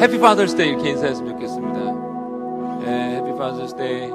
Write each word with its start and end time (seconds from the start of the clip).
Happy 0.00 0.18
Father's 0.18 0.56
Day 0.56 0.70
이렇게 0.70 0.90
인사했으면 0.90 1.32
좋겠습니다. 1.32 1.80
예, 2.86 3.16
Happy 3.16 3.36
Father's 3.36 3.76
Day. 3.76 4.10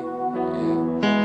예. 1.03 1.15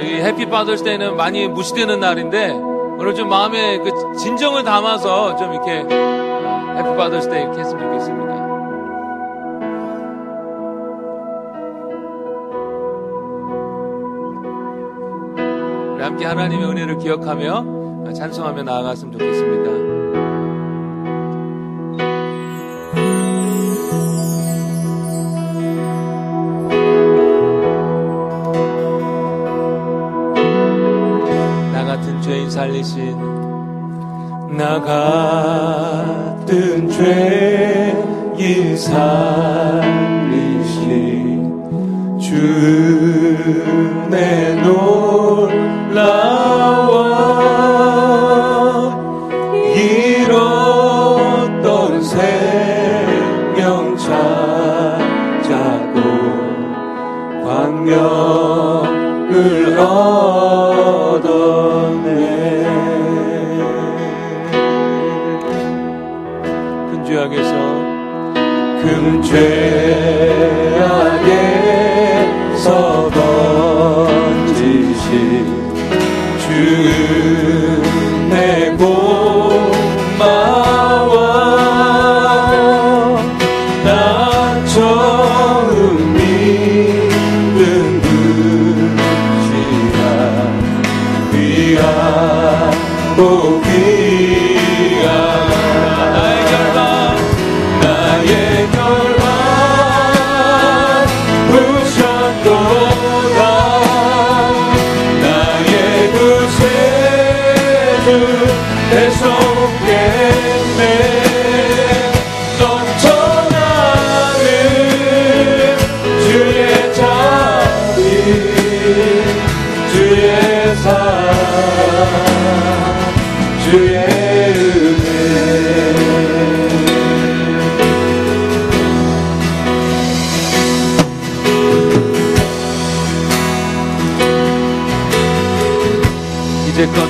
예. 0.00 0.24
Happy 0.24 0.46
Father's 0.46 0.84
Day는 0.84 1.14
많이 1.16 1.46
무시되는 1.48 2.00
날인데 2.00 2.50
오늘 2.50 3.14
좀 3.14 3.28
마음에 3.28 3.78
그 3.78 3.90
진정을 4.16 4.64
담아서 4.64 5.36
좀 5.36 5.52
이렇게 5.52 5.80
Happy 5.80 6.96
Father's 6.96 7.28
Day 7.28 7.42
이렇게 7.42 7.60
했으면 7.60 7.82
좋겠습니다. 7.82 8.28
우리 15.94 16.02
함께 16.02 16.24
하나님의 16.24 16.66
은혜를 16.70 16.96
기억하며 16.98 18.14
찬송하며 18.14 18.62
나아갔으면 18.62 19.12
좋겠습니다. 19.12 19.87
살리신 32.78 34.56
나 34.56 34.80
같은 34.80 36.46
죄인 36.88 38.76
살리신 38.76 40.08
주내 42.20 43.34
놀 44.62 45.07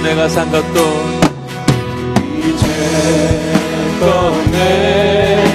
내가 0.09 0.27
산 0.27 0.51
것도 0.51 0.65
이제껏 2.39 4.07
내 4.51 5.48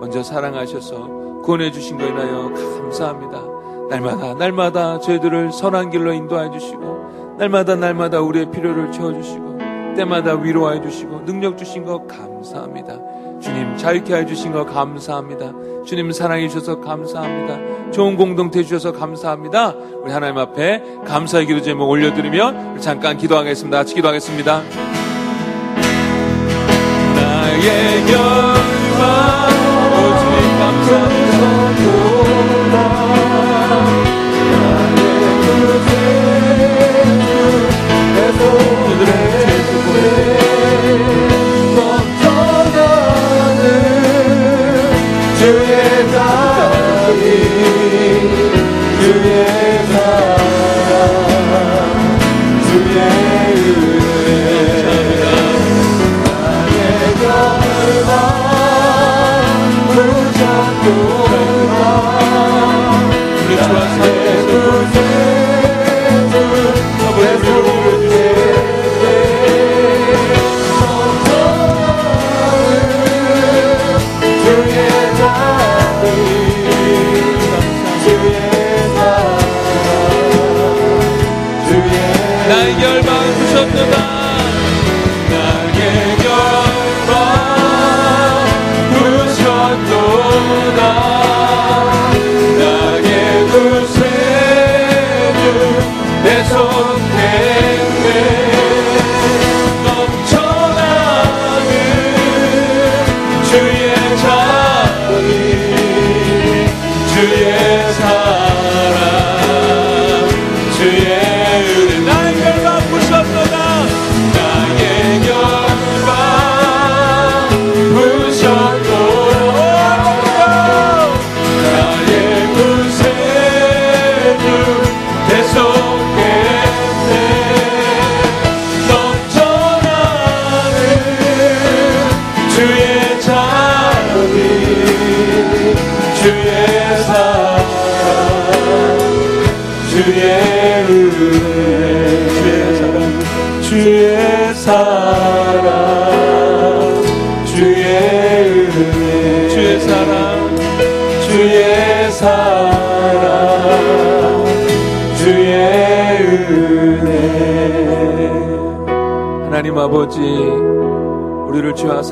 먼저 0.00 0.22
사랑하셔서 0.22 1.42
구원해 1.42 1.70
주신 1.70 1.98
거에 1.98 2.08
인하여 2.08 2.50
감사합니다. 2.52 3.42
날마다 3.90 4.34
날마다 4.34 4.98
저희들을 5.00 5.52
선한 5.52 5.90
길로 5.90 6.12
인도해 6.12 6.50
주시고 6.50 7.36
날마다 7.38 7.76
날마다 7.76 8.20
우리의 8.20 8.50
필요를 8.50 8.92
채워 8.92 9.12
주시고 9.12 9.58
때마다 9.96 10.34
위로해 10.34 10.80
주시고 10.80 11.24
능력 11.24 11.58
주신 11.58 11.84
거 11.84 12.06
감사합니다. 12.06 12.94
주님 13.40 13.76
자유케 13.76 14.14
해 14.14 14.26
주신 14.26 14.52
거 14.52 14.64
감사합니다. 14.64 15.52
주님 15.84 16.12
사랑해 16.12 16.48
주셔서 16.48 16.80
감사합니다. 16.80 17.90
좋은 17.90 18.16
공동체 18.16 18.62
주셔서 18.62 18.92
감사합니다. 18.92 19.74
우리 20.02 20.12
하나님 20.12 20.38
앞에 20.38 20.82
감사의 21.06 21.46
기도 21.46 21.60
제목 21.60 21.88
올려드리며 21.88 22.78
잠깐 22.78 23.16
기도하겠습니다. 23.16 23.78
같이 23.78 23.94
기도하겠습니다. 23.94 24.62
나의 27.16 28.12
열망 28.12 29.49
어쩌고 30.70 32.49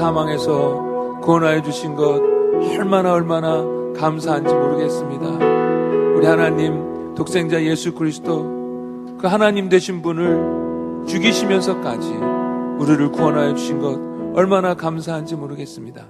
사망에서 0.09 1.21
구원하여 1.21 1.61
주신 1.61 1.95
것 1.95 2.23
얼마나 2.79 3.13
얼마나 3.13 3.63
감사한지 3.95 4.55
모르겠습니다. 4.55 5.27
우리 6.17 6.25
하나님 6.25 7.15
독생자 7.15 7.63
예수 7.63 7.93
그리스도 7.93 9.17
그 9.19 9.27
하나님 9.27 9.69
되신 9.69 10.01
분을 10.01 11.05
죽이시면서까지 11.07 12.09
우리를 12.79 13.13
구원하여 13.13 13.55
주신 13.55 13.81
것 13.81 13.99
얼마나 14.35 14.73
감사한지 14.73 15.37
모르겠습니다. 15.37 16.07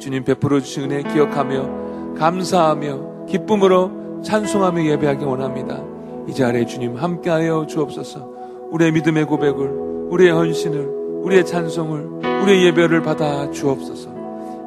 주님 0.00 0.24
베풀어 0.24 0.58
주신 0.58 0.90
은혜 0.90 1.04
기억하며 1.04 2.16
감사하며 2.18 3.26
기쁨으로 3.26 4.22
찬송하며 4.24 4.86
예배하기 4.86 5.24
원합니다. 5.24 5.80
이 6.26 6.34
자리에 6.34 6.66
주님 6.66 6.96
함께하여 6.96 7.66
주옵소서. 7.66 8.28
우리의 8.72 8.90
믿음의 8.90 9.26
고백을, 9.26 9.68
우리의 10.10 10.32
헌신을, 10.32 11.20
우리의 11.22 11.46
찬송을, 11.46 12.25
우리의 12.42 12.66
예배를 12.66 13.02
받아 13.02 13.50
주옵소서. 13.50 14.14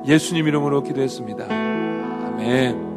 예수님 0.06 0.48
이름으로 0.48 0.84
기도했습니다. 0.84 1.46
아멘. 1.46 2.90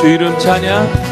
주 0.00 0.08
이름 0.08 0.38
찬양 0.38 1.09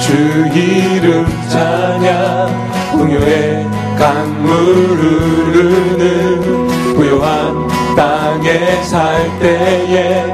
주 0.00 0.12
이름 0.54 1.26
찬양 1.48 2.70
풍요의 2.92 3.68
강물 3.98 4.48
흐르는 4.96 6.94
고요한 6.96 7.68
땅에 7.94 8.82
살 8.82 9.38
때에 9.38 10.32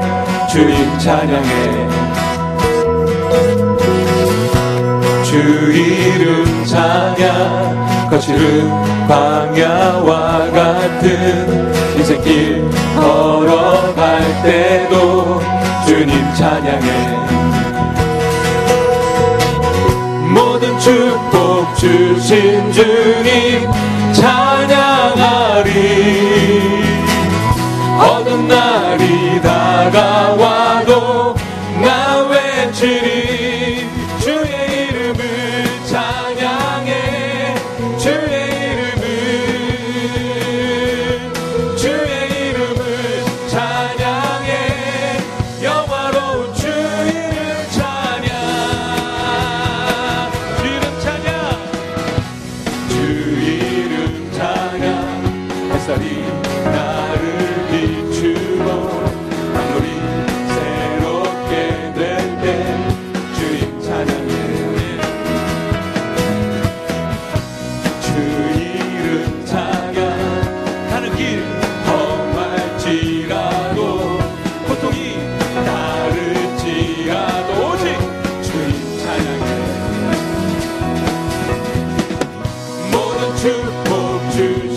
주님 0.49 0.97
찬양해. 0.97 1.87
주 5.23 5.37
이름 5.73 6.63
찬양 6.65 8.07
거칠은 8.09 8.69
광야와 9.07 10.49
같은 10.51 11.73
인생길 11.97 12.69
걸어갈 12.95 14.21
때도 14.43 15.41
주님 15.85 16.33
찬양해 16.33 17.36
축복 20.87 21.75
주신 21.75 22.71
주님 22.71 23.69
찬양하리. 24.13 25.71
어떤 27.99 28.47
날이 28.47 29.41
다가와도 29.41 31.35
나 31.81 32.19
외치리 32.29 33.16
축 84.37 84.76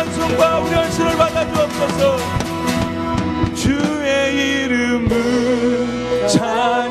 찬송과 0.00 0.60
우리 0.60 0.74
헌신을 0.74 1.14
받아주옵소서. 1.14 2.16
주의 3.54 4.64
이름을 4.64 6.26
찬 6.26 6.89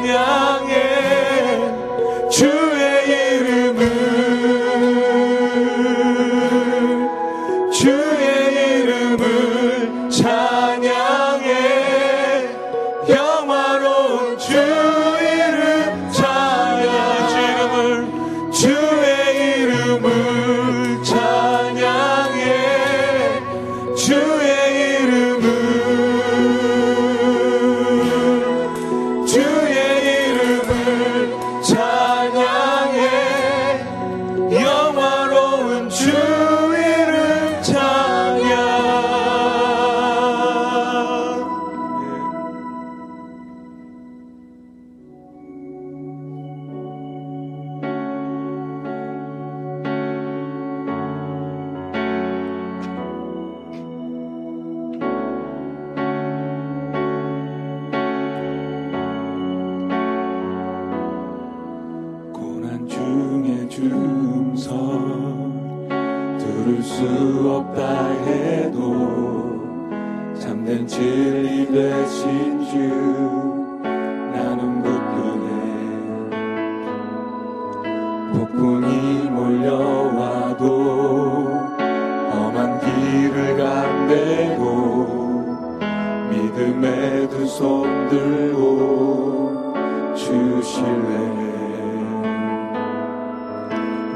손 87.60 88.08
들고 88.08 89.74
주실래? 90.16 91.30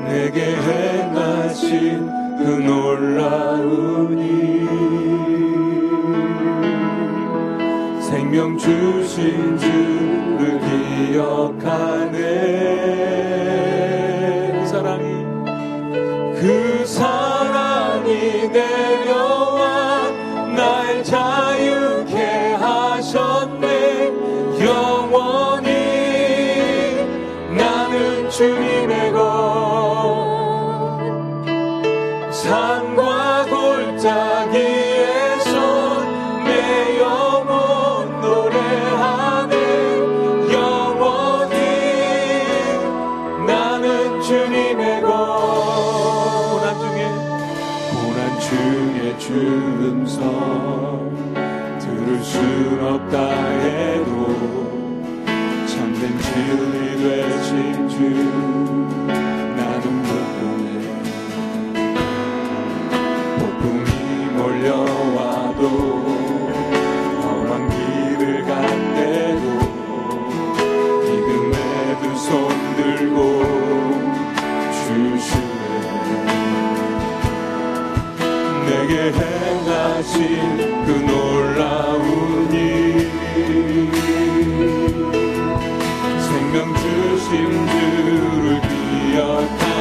내게 0.06 0.56
행하신 0.56 2.08
그노 2.38 2.83
없다 52.86 53.18
해도 53.60 54.28
참된 55.68 56.18
기운이 56.18 56.98
되신 57.02 57.90
주 57.90 57.96
나는 59.56 59.84
불편해 60.04 60.68
복음이 63.40 63.92
몰려와도 64.36 65.62
험한 67.22 67.52
길을 67.70 68.22
갈 68.46 68.54
때도 68.96 69.46
믿음에 71.04 71.56
두 72.02 72.04
손 72.18 72.32
들고 72.76 73.18
주시네. 74.74 75.62
내게 78.66 78.94
해 79.12 79.53
행하신 79.64 80.86
그 80.86 80.92
놀라운 81.10 82.52
일. 82.52 83.10
생명 86.20 86.76
주신 86.76 87.68
주를 87.68 88.62
기억하 88.62 89.73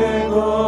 주님 0.00 0.59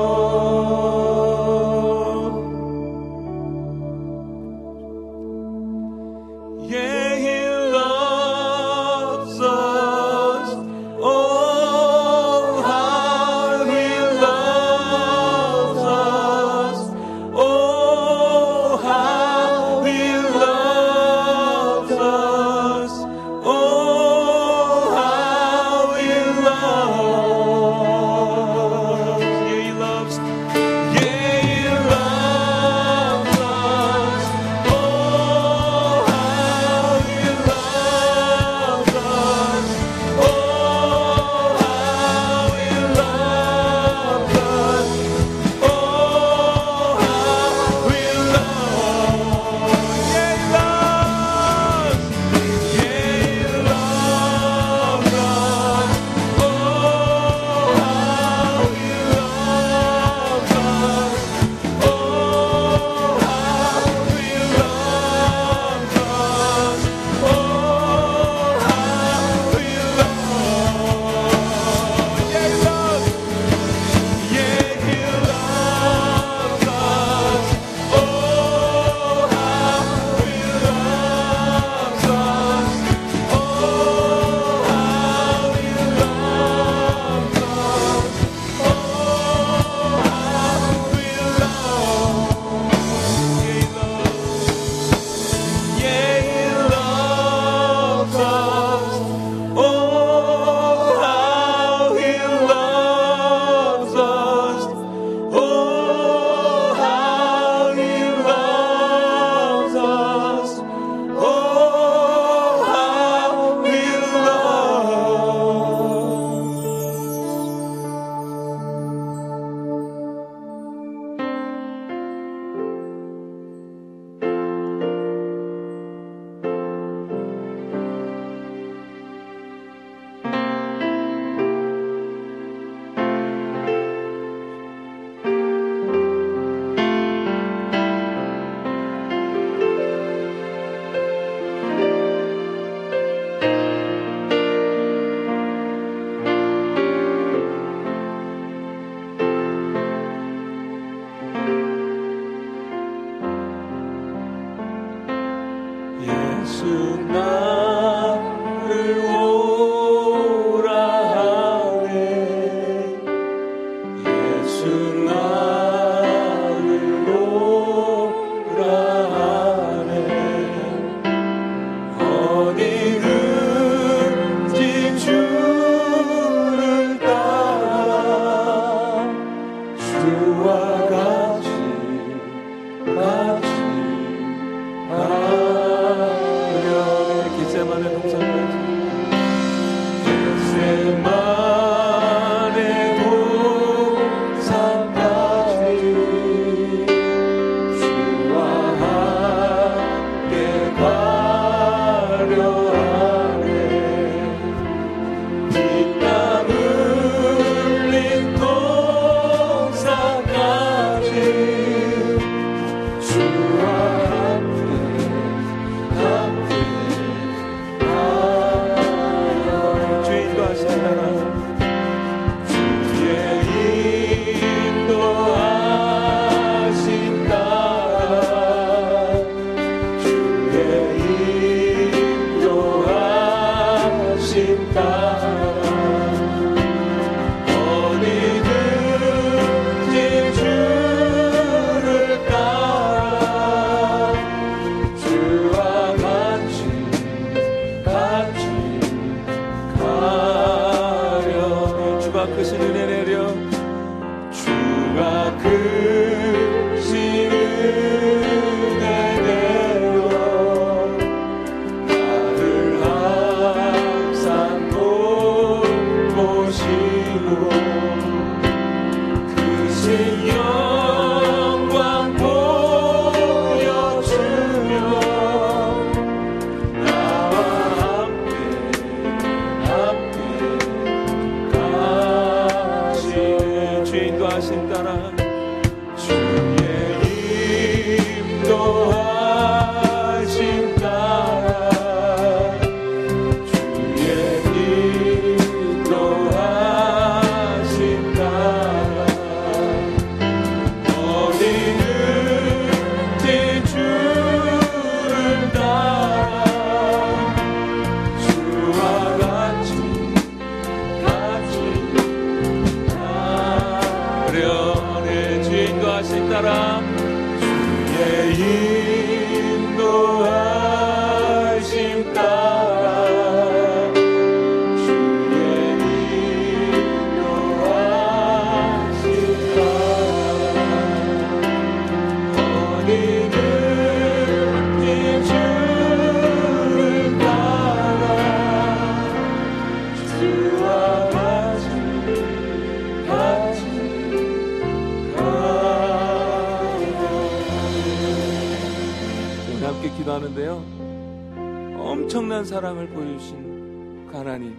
기도하는데요. 350.03 351.79
엄청난 351.79 352.45
사랑을 352.45 352.89
보여주신 352.89 354.07
그 354.09 354.17
하나님, 354.17 354.57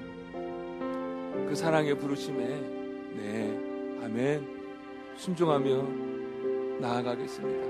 그 1.47 1.55
사랑의 1.55 1.97
부르심에, 1.97 2.45
네, 3.15 3.99
아멘, 4.03 4.47
순종하며 5.17 6.79
나아가겠습니다. 6.79 7.67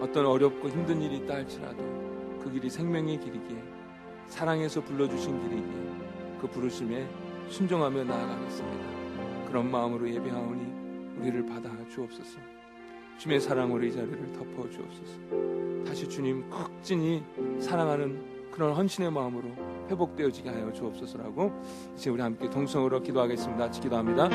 어떤 0.00 0.26
어렵고 0.26 0.68
힘든 0.68 1.00
일이 1.02 1.18
있다 1.18 1.34
할지라도 1.34 1.84
그 2.42 2.50
길이 2.50 2.68
생명의 2.68 3.18
길이기에, 3.20 3.62
사랑해서 4.26 4.82
불러주신 4.82 5.48
길이기에, 5.48 6.40
그 6.40 6.48
부르심에 6.48 7.06
순종하며 7.48 8.04
나아가겠습니다. 8.04 9.46
그런 9.46 9.70
마음으로 9.70 10.08
예배하오니 10.10 11.20
우리를 11.20 11.46
받아 11.46 11.70
주옵소서. 11.88 12.55
주님의 13.18 13.40
사랑으로 13.40 13.84
이 13.84 13.92
자리를 13.92 14.32
덮어 14.32 14.68
주옵소서. 14.70 15.84
다시 15.86 16.08
주님 16.08 16.48
극진히 16.50 17.22
사랑하는 17.60 18.50
그런 18.50 18.72
헌신의 18.72 19.10
마음으로 19.10 19.48
회복되어지게 19.90 20.48
하여 20.48 20.72
주옵소서라고 20.72 21.52
이제 21.94 22.10
우리 22.10 22.22
함께 22.22 22.48
동성으로 22.50 23.02
기도하겠습니다. 23.02 23.66
같이 23.66 23.80
기도합니다. 23.80 24.28